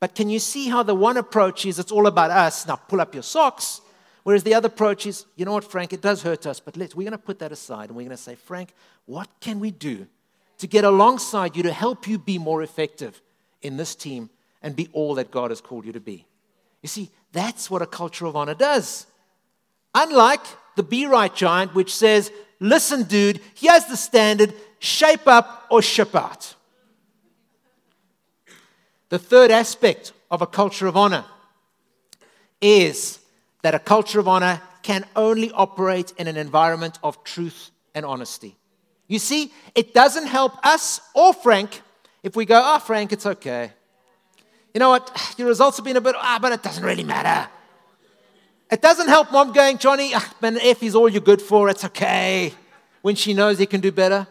[0.00, 2.66] But can you see how the one approach is it's all about us?
[2.66, 3.80] Now pull up your socks.
[4.22, 6.94] Whereas the other approach is, you know what, Frank, it does hurt us, but let's,
[6.94, 8.74] we're going to put that aside and we're going to say, Frank,
[9.06, 10.06] what can we do
[10.58, 13.22] to get alongside you to help you be more effective
[13.62, 14.28] in this team
[14.60, 16.26] and be all that God has called you to be?
[16.82, 19.06] You see, that's what a culture of honor does.
[19.94, 20.44] Unlike
[20.76, 26.14] the Be Right giant, which says, listen, dude, here's the standard, shape up or ship
[26.14, 26.54] out.
[29.08, 31.24] The third aspect of a culture of honor
[32.60, 33.18] is
[33.62, 38.56] that a culture of honor can only operate in an environment of truth and honesty.
[39.06, 41.80] You see, it doesn't help us or Frank
[42.22, 43.72] if we go, ah, oh, Frank, it's okay.
[44.74, 45.34] You know what?
[45.38, 47.50] Your results have been a bit, ah, but it doesn't really matter.
[48.70, 51.70] It doesn't help mom going, Johnny, ah, man, F is all you're good for.
[51.70, 52.52] It's okay.
[53.00, 54.26] When she knows he can do better.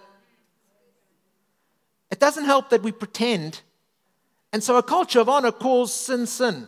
[2.10, 3.62] It doesn't help that we pretend.
[4.54, 6.68] And so a culture of honor calls sin, sin.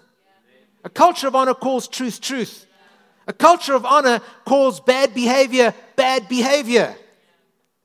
[0.84, 2.66] A culture of honor calls truth, truth.
[3.28, 6.96] A culture of honor calls bad behavior, bad behavior.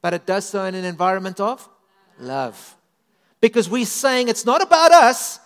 [0.01, 1.69] But it does so in an environment of
[2.19, 2.77] love.
[3.41, 5.39] Because we're saying it's not about us,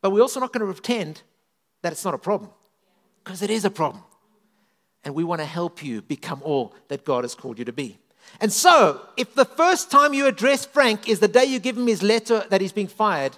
[0.00, 1.22] but we're also not going to pretend
[1.82, 2.50] that it's not a problem
[3.22, 4.02] because it is a problem.
[5.04, 7.98] And we want to help you become all that God has called you to be.
[8.40, 11.86] And so, if the first time you address Frank is the day you give him
[11.86, 13.36] his letter that he's being fired,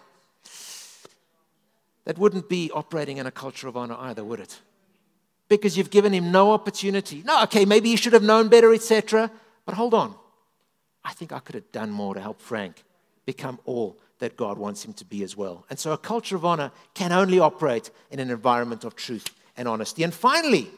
[2.05, 4.61] that wouldn't be operating in a culture of honor either, would it?
[5.49, 7.23] Because you've given him no opportunity.
[7.25, 9.31] No, okay, maybe he should have known better, etc.
[9.67, 10.15] But hold on.
[11.05, 12.83] I think I could have done more to help Frank
[13.27, 15.67] become all that God wants him to be as well.
[15.69, 19.69] And so a culture of honor can only operate in an environment of truth and
[19.69, 20.03] honesty.
[20.03, 20.71] And finally,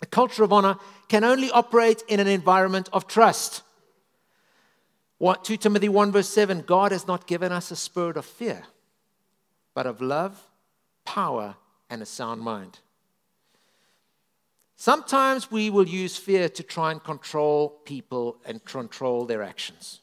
[0.00, 0.76] a culture of honor
[1.08, 3.62] can only operate in an environment of trust.
[5.18, 8.64] What 2 Timothy 1 verse 7 God has not given us a spirit of fear,
[9.74, 10.40] but of love,
[11.04, 11.56] power,
[11.90, 12.78] and a sound mind.
[14.76, 20.00] Sometimes we will use fear to try and control people and control their actions.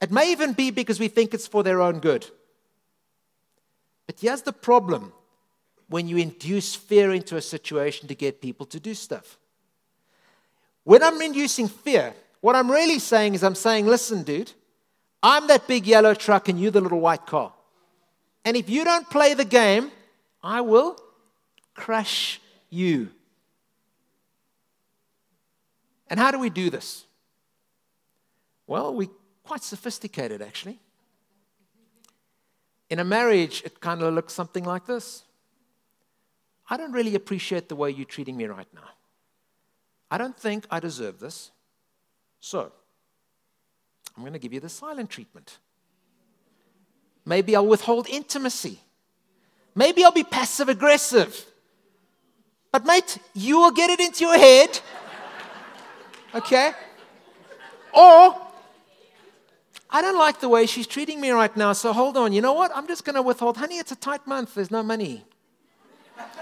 [0.00, 2.26] It may even be because we think it's for their own good.
[4.06, 5.12] But here's the problem
[5.90, 9.36] when you induce fear into a situation to get people to do stuff.
[10.84, 14.52] When I'm inducing fear, what I'm really saying is I'm saying, listen, dude,
[15.20, 17.52] I'm that big yellow truck and you're the little white car.
[18.44, 19.90] And if you don't play the game,
[20.42, 20.96] I will
[21.74, 23.10] crush you.
[26.06, 27.04] And how do we do this?
[28.68, 29.10] Well, we're
[29.42, 30.78] quite sophisticated, actually.
[32.88, 35.24] In a marriage, it kind of looks something like this.
[36.70, 38.88] I don't really appreciate the way you're treating me right now.
[40.08, 41.50] I don't think I deserve this.
[42.38, 42.72] So,
[44.16, 45.58] I'm going to give you the silent treatment.
[47.26, 48.80] Maybe I'll withhold intimacy.
[49.74, 51.44] Maybe I'll be passive aggressive.
[52.72, 54.80] But, mate, you will get it into your head.
[56.32, 56.70] Okay?
[57.92, 58.40] Or,
[59.90, 62.32] I don't like the way she's treating me right now, so hold on.
[62.32, 62.70] You know what?
[62.72, 63.56] I'm just going to withhold.
[63.56, 64.54] Honey, it's a tight month.
[64.54, 65.24] There's no money.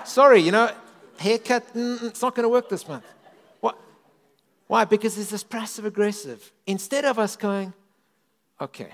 [0.05, 0.71] Sorry, you know,
[1.19, 3.05] haircut, mm, it's not going to work this month.
[3.61, 3.79] What?
[4.67, 4.85] Why?
[4.85, 6.53] Because there's this passive aggressive.
[6.67, 7.73] Instead of us going,
[8.61, 8.89] okay,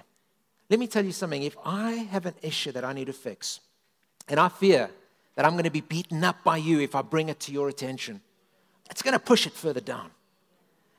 [0.70, 1.42] let me tell you something.
[1.42, 3.60] If I have an issue that I need to fix,
[4.28, 4.90] and I fear
[5.36, 7.68] that I'm going to be beaten up by you if I bring it to your
[7.68, 8.20] attention,
[8.90, 10.10] it's going to push it further down.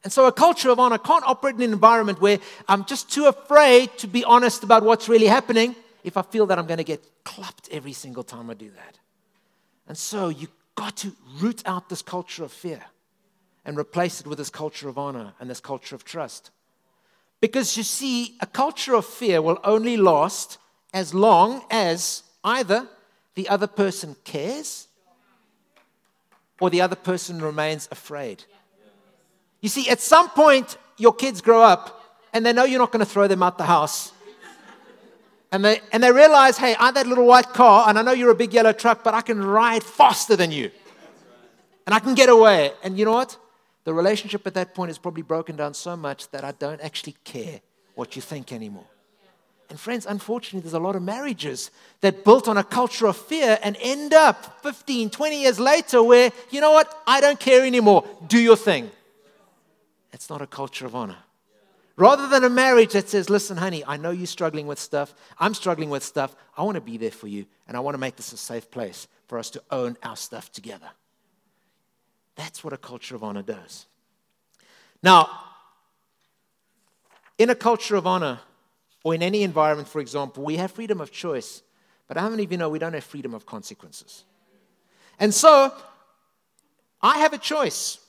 [0.04, 3.26] And so, a culture of honor can't operate in an environment where I'm just too
[3.26, 6.84] afraid to be honest about what's really happening if I feel that I'm going to
[6.84, 9.00] get clapped every single time I do that.
[9.88, 12.84] And so you've got to root out this culture of fear.
[13.66, 16.52] and replace it with this culture of honor and this culture of trust.
[17.42, 20.58] Because you see, a culture of fear will only last
[20.94, 22.88] as long as either
[23.34, 24.88] the other person cares
[26.62, 28.46] or the other person remains afraid.
[29.62, 33.04] You see, at some point, your kids grow up and they know you're not going
[33.04, 34.14] to throw them out the house.
[35.56, 38.30] And they, and they realize, hey, I'm that little white car, and I know you're
[38.30, 40.70] a big yellow truck, but I can ride faster than you.
[41.86, 42.74] And I can get away.
[42.84, 43.38] And you know what?
[43.86, 47.16] The relationship at that point is probably broken down so much that I don't actually
[47.24, 47.62] care
[47.94, 48.84] what you think anymore.
[49.70, 53.58] And friends, unfortunately, there's a lot of marriages that built on a culture of fear
[53.64, 58.04] and end up 15, 20 years later where, you know what, I don't care anymore.
[58.28, 58.92] Do your thing.
[60.12, 61.25] It's not a culture of honor.
[61.98, 65.14] Rather than a marriage that says, listen, honey, I know you're struggling with stuff.
[65.40, 66.36] I'm struggling with stuff.
[66.58, 67.46] I want to be there for you.
[67.68, 70.52] And I want to make this a safe place for us to own our stuff
[70.52, 70.90] together.
[72.36, 73.86] That's what a culture of honor does.
[75.02, 75.30] Now,
[77.38, 78.40] in a culture of honor,
[79.04, 81.62] or in any environment, for example, we have freedom of choice.
[82.08, 84.26] But how many of you know we don't have freedom of consequences?
[85.20, 85.74] And so,
[87.02, 88.00] I have a choice.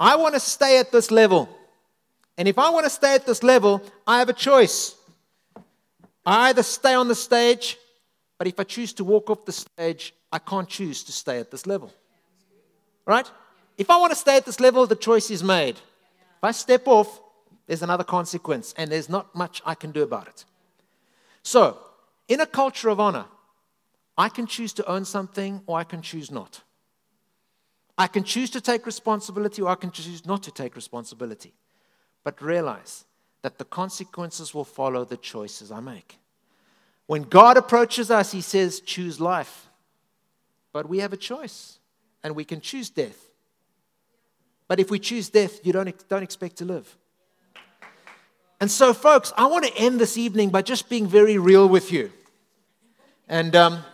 [0.00, 1.48] I want to stay at this level.
[2.36, 4.96] And if I want to stay at this level, I have a choice.
[6.26, 7.76] I either stay on the stage,
[8.38, 11.50] but if I choose to walk off the stage, I can't choose to stay at
[11.50, 11.92] this level.
[13.06, 13.30] Right?
[13.76, 15.76] If I want to stay at this level, the choice is made.
[15.76, 17.20] If I step off,
[17.66, 20.44] there's another consequence, and there's not much I can do about it.
[21.42, 21.78] So,
[22.28, 23.26] in a culture of honor,
[24.16, 26.62] I can choose to own something or I can choose not.
[27.96, 31.52] I can choose to take responsibility or I can choose not to take responsibility.
[32.24, 33.04] But realize
[33.42, 36.18] that the consequences will follow the choices I make.
[37.06, 39.68] When God approaches us, He says, choose life.
[40.72, 41.78] But we have a choice
[42.22, 43.18] and we can choose death.
[44.66, 46.96] But if we choose death, you don't, don't expect to live.
[48.60, 51.92] And so, folks, I want to end this evening by just being very real with
[51.92, 52.10] you.
[53.28, 53.84] And um,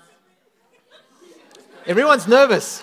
[1.87, 2.83] everyone's nervous.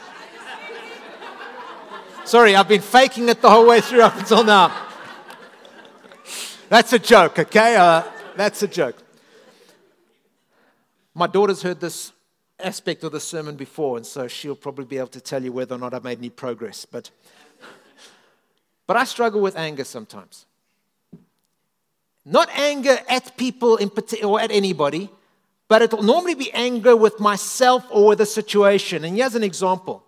[2.25, 4.87] Sorry, I've been faking it the whole way through up until now.
[6.69, 7.77] That's a joke, okay?
[7.77, 8.03] Uh,
[8.36, 8.97] that's a joke.
[11.13, 12.12] My daughter's heard this
[12.60, 15.75] aspect of the sermon before, and so she'll probably be able to tell you whether
[15.75, 16.84] or not I've made any progress.
[16.86, 17.10] But,
[18.86, 20.45] but I struggle with anger sometimes.
[22.25, 25.10] Not anger at people in particular or at anybody,
[25.69, 29.06] but it'll normally be anger with myself or with a situation.
[29.06, 30.03] And here's an example.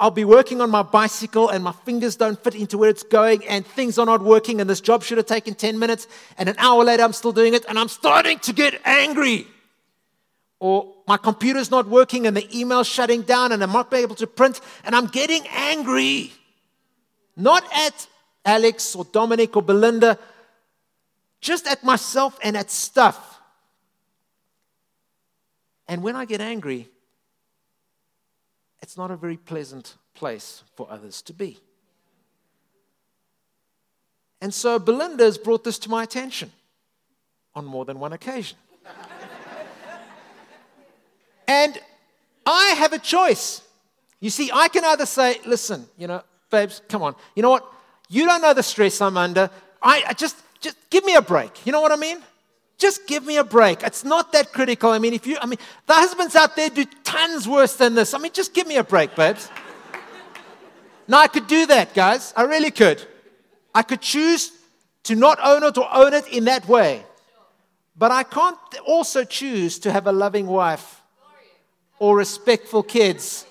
[0.00, 3.46] I'll be working on my bicycle and my fingers don't fit into where it's going
[3.46, 6.08] and things are not working and this job should have taken 10 minutes
[6.38, 9.46] and an hour later I'm still doing it and I'm starting to get angry.
[10.58, 14.26] Or my computer's not working and the email's shutting down and I'm not able to
[14.26, 16.32] print and I'm getting angry.
[17.36, 18.06] Not at
[18.42, 20.18] Alex or Dominic or Belinda,
[21.42, 23.38] just at myself and at stuff.
[25.86, 26.88] And when I get angry,
[28.82, 31.58] it's not a very pleasant place for others to be.
[34.40, 36.50] And so Belinda has brought this to my attention
[37.54, 38.56] on more than one occasion.
[41.48, 41.78] and
[42.46, 43.62] I have a choice.
[44.18, 47.14] You see, I can either say, listen, you know, babes, come on.
[47.34, 47.70] You know what?
[48.08, 49.50] You don't know the stress I'm under.
[49.82, 51.66] I, I just, just give me a break.
[51.66, 52.18] You know what I mean?
[52.80, 53.82] Just give me a break.
[53.82, 54.90] It's not that critical.
[54.90, 58.14] I mean, if you, I mean, the husbands out there do tons worse than this.
[58.14, 59.50] I mean, just give me a break, babes.
[61.06, 62.32] now, I could do that, guys.
[62.34, 63.06] I really could.
[63.74, 64.52] I could choose
[65.04, 67.04] to not own it or own it in that way.
[67.96, 71.02] But I can't also choose to have a loving wife
[71.98, 73.44] or respectful kids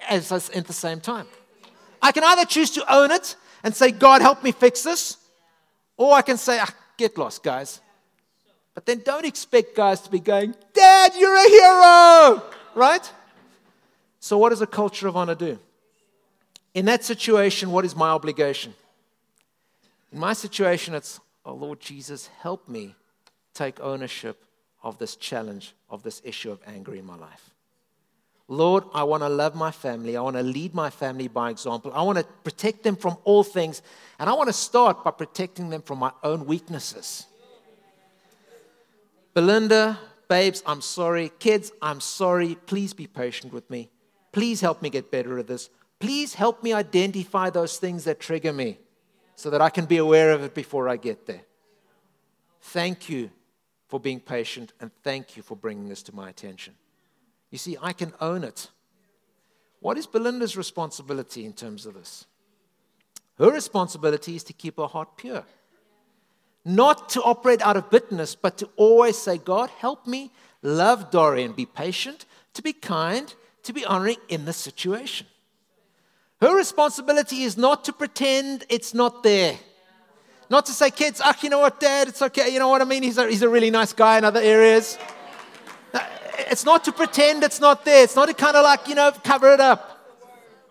[0.00, 1.28] at the same time.
[2.02, 5.16] I can either choose to own it and say, God, help me fix this,
[5.96, 7.80] or I can say, ah, get lost, guys.
[8.74, 12.42] But then don't expect guys to be going, Dad, you're a hero,
[12.74, 13.12] right?
[14.20, 15.58] So, what does a culture of honor do?
[16.74, 18.72] In that situation, what is my obligation?
[20.10, 22.94] In my situation, it's, oh Lord Jesus, help me
[23.52, 24.44] take ownership
[24.82, 27.50] of this challenge, of this issue of anger in my life.
[28.48, 30.16] Lord, I want to love my family.
[30.16, 31.92] I want to lead my family by example.
[31.94, 33.80] I want to protect them from all things.
[34.18, 37.26] And I want to start by protecting them from my own weaknesses.
[39.34, 41.30] Belinda, babes, I'm sorry.
[41.38, 42.56] Kids, I'm sorry.
[42.66, 43.90] Please be patient with me.
[44.32, 45.70] Please help me get better at this.
[45.98, 48.78] Please help me identify those things that trigger me
[49.36, 51.42] so that I can be aware of it before I get there.
[52.60, 53.30] Thank you
[53.88, 56.74] for being patient and thank you for bringing this to my attention.
[57.50, 58.70] You see, I can own it.
[59.80, 62.26] What is Belinda's responsibility in terms of this?
[63.38, 65.44] Her responsibility is to keep her heart pure.
[66.64, 70.30] Not to operate out of bitterness, but to always say, God, help me
[70.62, 73.34] love Dorian, be patient, to be kind,
[73.64, 75.26] to be honoring in the situation.
[76.40, 79.58] Her responsibility is not to pretend it's not there.
[80.50, 82.52] Not to say, kids, ah, you know what, dad, it's okay.
[82.52, 83.02] You know what I mean?
[83.02, 84.98] He's a, he's a really nice guy in other areas.
[86.50, 88.04] It's not to pretend it's not there.
[88.04, 90.04] It's not to kind of like, you know, cover it up.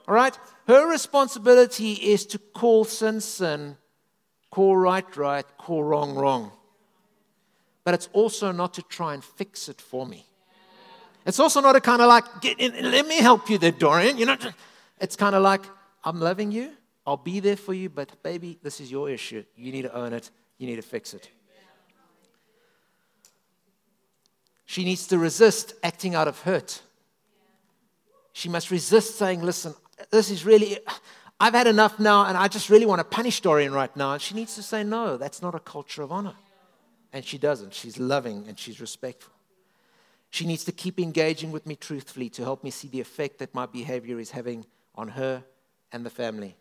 [0.07, 0.37] All right?
[0.67, 3.77] Her responsibility is to call sin sin,
[4.52, 6.52] call right right, call wrong wrong.
[7.84, 10.28] But it's also not to try and fix it for me.
[11.26, 14.18] It's also not a kind of like, get in, let me help you there, Dorian.
[14.18, 14.38] You know,
[14.99, 15.62] it's kind of like,
[16.04, 16.72] I'm loving you.
[17.06, 19.43] I'll be there for you, but baby, this is your issue.
[19.56, 20.30] You need to own it.
[20.58, 21.30] You need to fix it.
[24.66, 26.82] She needs to resist acting out of hurt.
[28.34, 29.74] She must resist saying, Listen,
[30.12, 30.78] this is really,
[31.41, 34.13] I've had enough now, and I just really want to punish Dorian right now.
[34.13, 36.35] And she needs to say, No, that's not a culture of honor.
[37.11, 37.73] And she doesn't.
[37.73, 39.33] She's loving and she's respectful.
[40.29, 43.55] She needs to keep engaging with me truthfully to help me see the effect that
[43.55, 45.43] my behavior is having on her
[45.91, 46.55] and the family.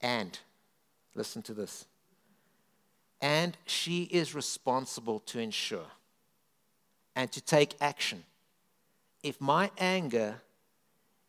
[0.00, 0.38] And,
[1.16, 1.86] listen to this,
[3.20, 5.90] and she is responsible to ensure
[7.16, 8.22] and to take action.
[9.24, 10.40] If my anger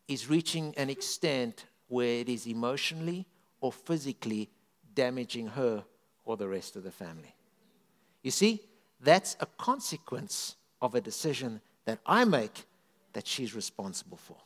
[0.07, 3.25] is reaching an extent where it is emotionally
[3.59, 4.49] or physically
[4.95, 5.83] damaging her
[6.23, 7.35] or the rest of the family.
[8.23, 8.61] You see,
[9.01, 12.65] that's a consequence of a decision that I make
[13.11, 14.37] that she's responsible for.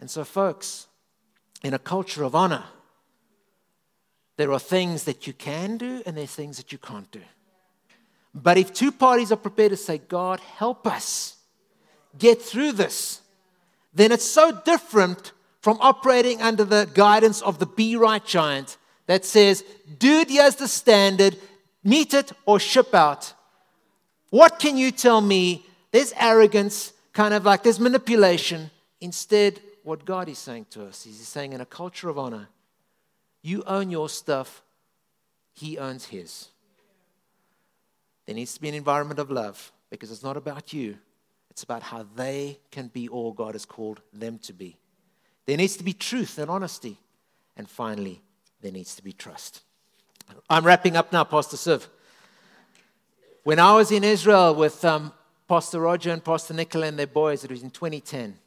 [0.00, 0.86] And so, folks,
[1.62, 2.64] in a culture of honor,
[4.36, 7.20] there are things that you can do and there's things that you can't do.
[8.34, 11.36] But if two parties are prepared to say, God, help us
[12.18, 13.20] get through this,
[13.92, 15.32] then it's so different
[15.64, 19.64] from operating under the guidance of the be right giant that says,
[19.96, 21.38] dude, here's the standard,
[21.82, 23.32] meet it or ship out.
[24.28, 25.64] What can you tell me?
[25.90, 28.70] There's arrogance, kind of like there's manipulation.
[29.00, 32.48] Instead, what God is saying to us is He's saying, in a culture of honor,
[33.40, 34.62] you own your stuff,
[35.54, 36.48] He owns His.
[38.26, 40.98] There needs to be an environment of love because it's not about you,
[41.50, 44.76] it's about how they can be all God has called them to be.
[45.46, 46.98] There needs to be truth and honesty.
[47.56, 48.20] And finally,
[48.60, 49.62] there needs to be trust.
[50.48, 51.86] I'm wrapping up now, Pastor Siv.
[53.44, 55.12] When I was in Israel with um,
[55.48, 58.38] Pastor Roger and Pastor Nicola and their boys, it was in 2010.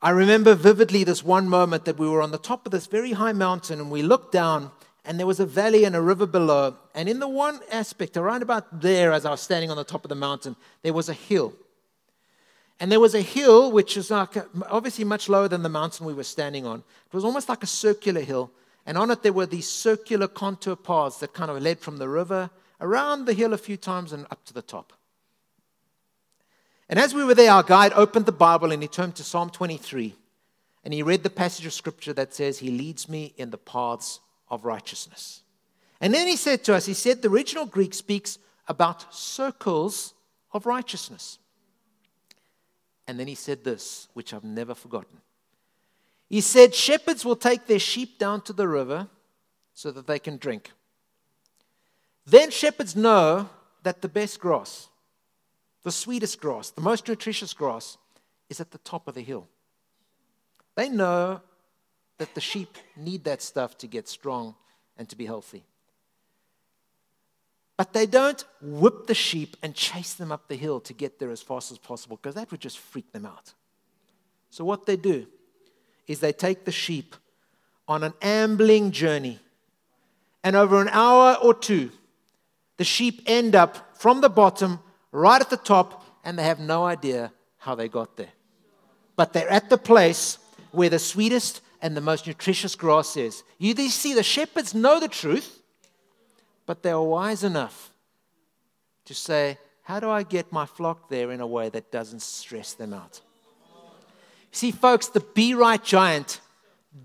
[0.00, 3.12] I remember vividly this one moment that we were on the top of this very
[3.12, 4.72] high mountain and we looked down
[5.04, 6.76] and there was a valley and a river below.
[6.94, 10.04] And in the one aspect, around about there, as I was standing on the top
[10.04, 11.52] of the mountain, there was a hill.
[12.82, 14.30] And there was a hill which was like
[14.68, 16.80] obviously much lower than the mountain we were standing on.
[16.80, 18.50] It was almost like a circular hill.
[18.84, 22.08] And on it, there were these circular contour paths that kind of led from the
[22.08, 24.92] river around the hill a few times and up to the top.
[26.88, 29.50] And as we were there, our guide opened the Bible and he turned to Psalm
[29.50, 30.16] 23
[30.82, 34.18] and he read the passage of scripture that says, He leads me in the paths
[34.48, 35.42] of righteousness.
[36.00, 40.14] And then he said to us, He said, the original Greek speaks about circles
[40.52, 41.38] of righteousness.
[43.06, 45.20] And then he said this, which I've never forgotten.
[46.28, 49.08] He said, Shepherds will take their sheep down to the river
[49.74, 50.70] so that they can drink.
[52.24, 53.50] Then shepherds know
[53.82, 54.88] that the best grass,
[55.82, 57.98] the sweetest grass, the most nutritious grass,
[58.48, 59.48] is at the top of the hill.
[60.74, 61.40] They know
[62.18, 64.54] that the sheep need that stuff to get strong
[64.96, 65.64] and to be healthy.
[67.82, 71.32] But they don't whip the sheep and chase them up the hill to get there
[71.32, 73.54] as fast as possible because that would just freak them out.
[74.50, 75.26] So, what they do
[76.06, 77.16] is they take the sheep
[77.88, 79.40] on an ambling journey.
[80.44, 81.90] And over an hour or two,
[82.76, 84.78] the sheep end up from the bottom
[85.10, 88.32] right at the top, and they have no idea how they got there.
[89.16, 90.38] But they're at the place
[90.70, 93.42] where the sweetest and the most nutritious grass is.
[93.58, 95.61] You see, the shepherds know the truth,
[96.66, 97.92] but they are wise enough
[99.04, 102.74] to say, How do I get my flock there in a way that doesn't stress
[102.74, 103.20] them out?
[104.50, 106.40] See, folks, the be right giant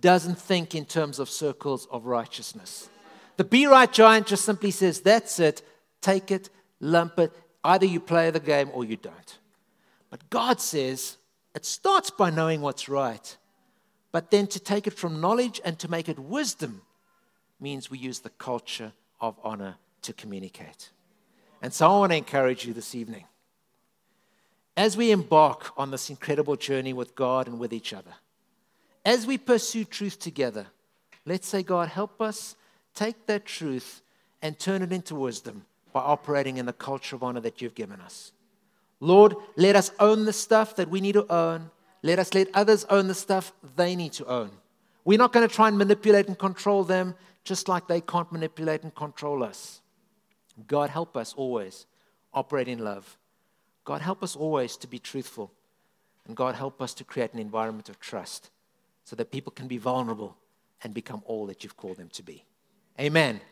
[0.02, 2.90] doesn't think in terms of circles of righteousness.
[3.38, 5.62] The be right giant just simply says, that's it,
[6.02, 6.50] take it,
[6.82, 7.32] lump it.
[7.64, 9.38] Either you play the game or you don't.
[10.10, 11.18] But God says,
[11.56, 13.38] it starts by knowing what's right.
[14.12, 16.82] But then to take it from knowledge and to make it wisdom
[17.60, 20.92] means we use the culture of honor to communicate.
[21.62, 23.26] And so I want to encourage you this evening.
[24.76, 28.14] As we embark on this incredible journey with God and with each other,
[29.04, 30.68] as we pursue truth together,
[31.26, 32.56] let's say, God, help us
[32.94, 34.02] take that truth
[34.42, 38.00] and turn it into wisdom by operating in the culture of honor that you've given
[38.02, 38.32] us.
[39.00, 41.72] Lord, let us own the stuff that we need to own.
[42.04, 44.52] Let us let others own the stuff they need to own.
[45.06, 47.16] We're not going to try and manipulate and control them
[47.48, 49.82] just like they can't manipulate and control us.
[50.68, 51.86] God, help us always
[52.34, 53.18] operate in love.
[53.86, 55.52] God, help us always to be truthful.
[56.28, 58.50] And God, help us to create an environment of trust
[59.06, 60.36] so that people can be vulnerable
[60.84, 62.44] and become all that you've called them to be.
[63.00, 63.40] Amen.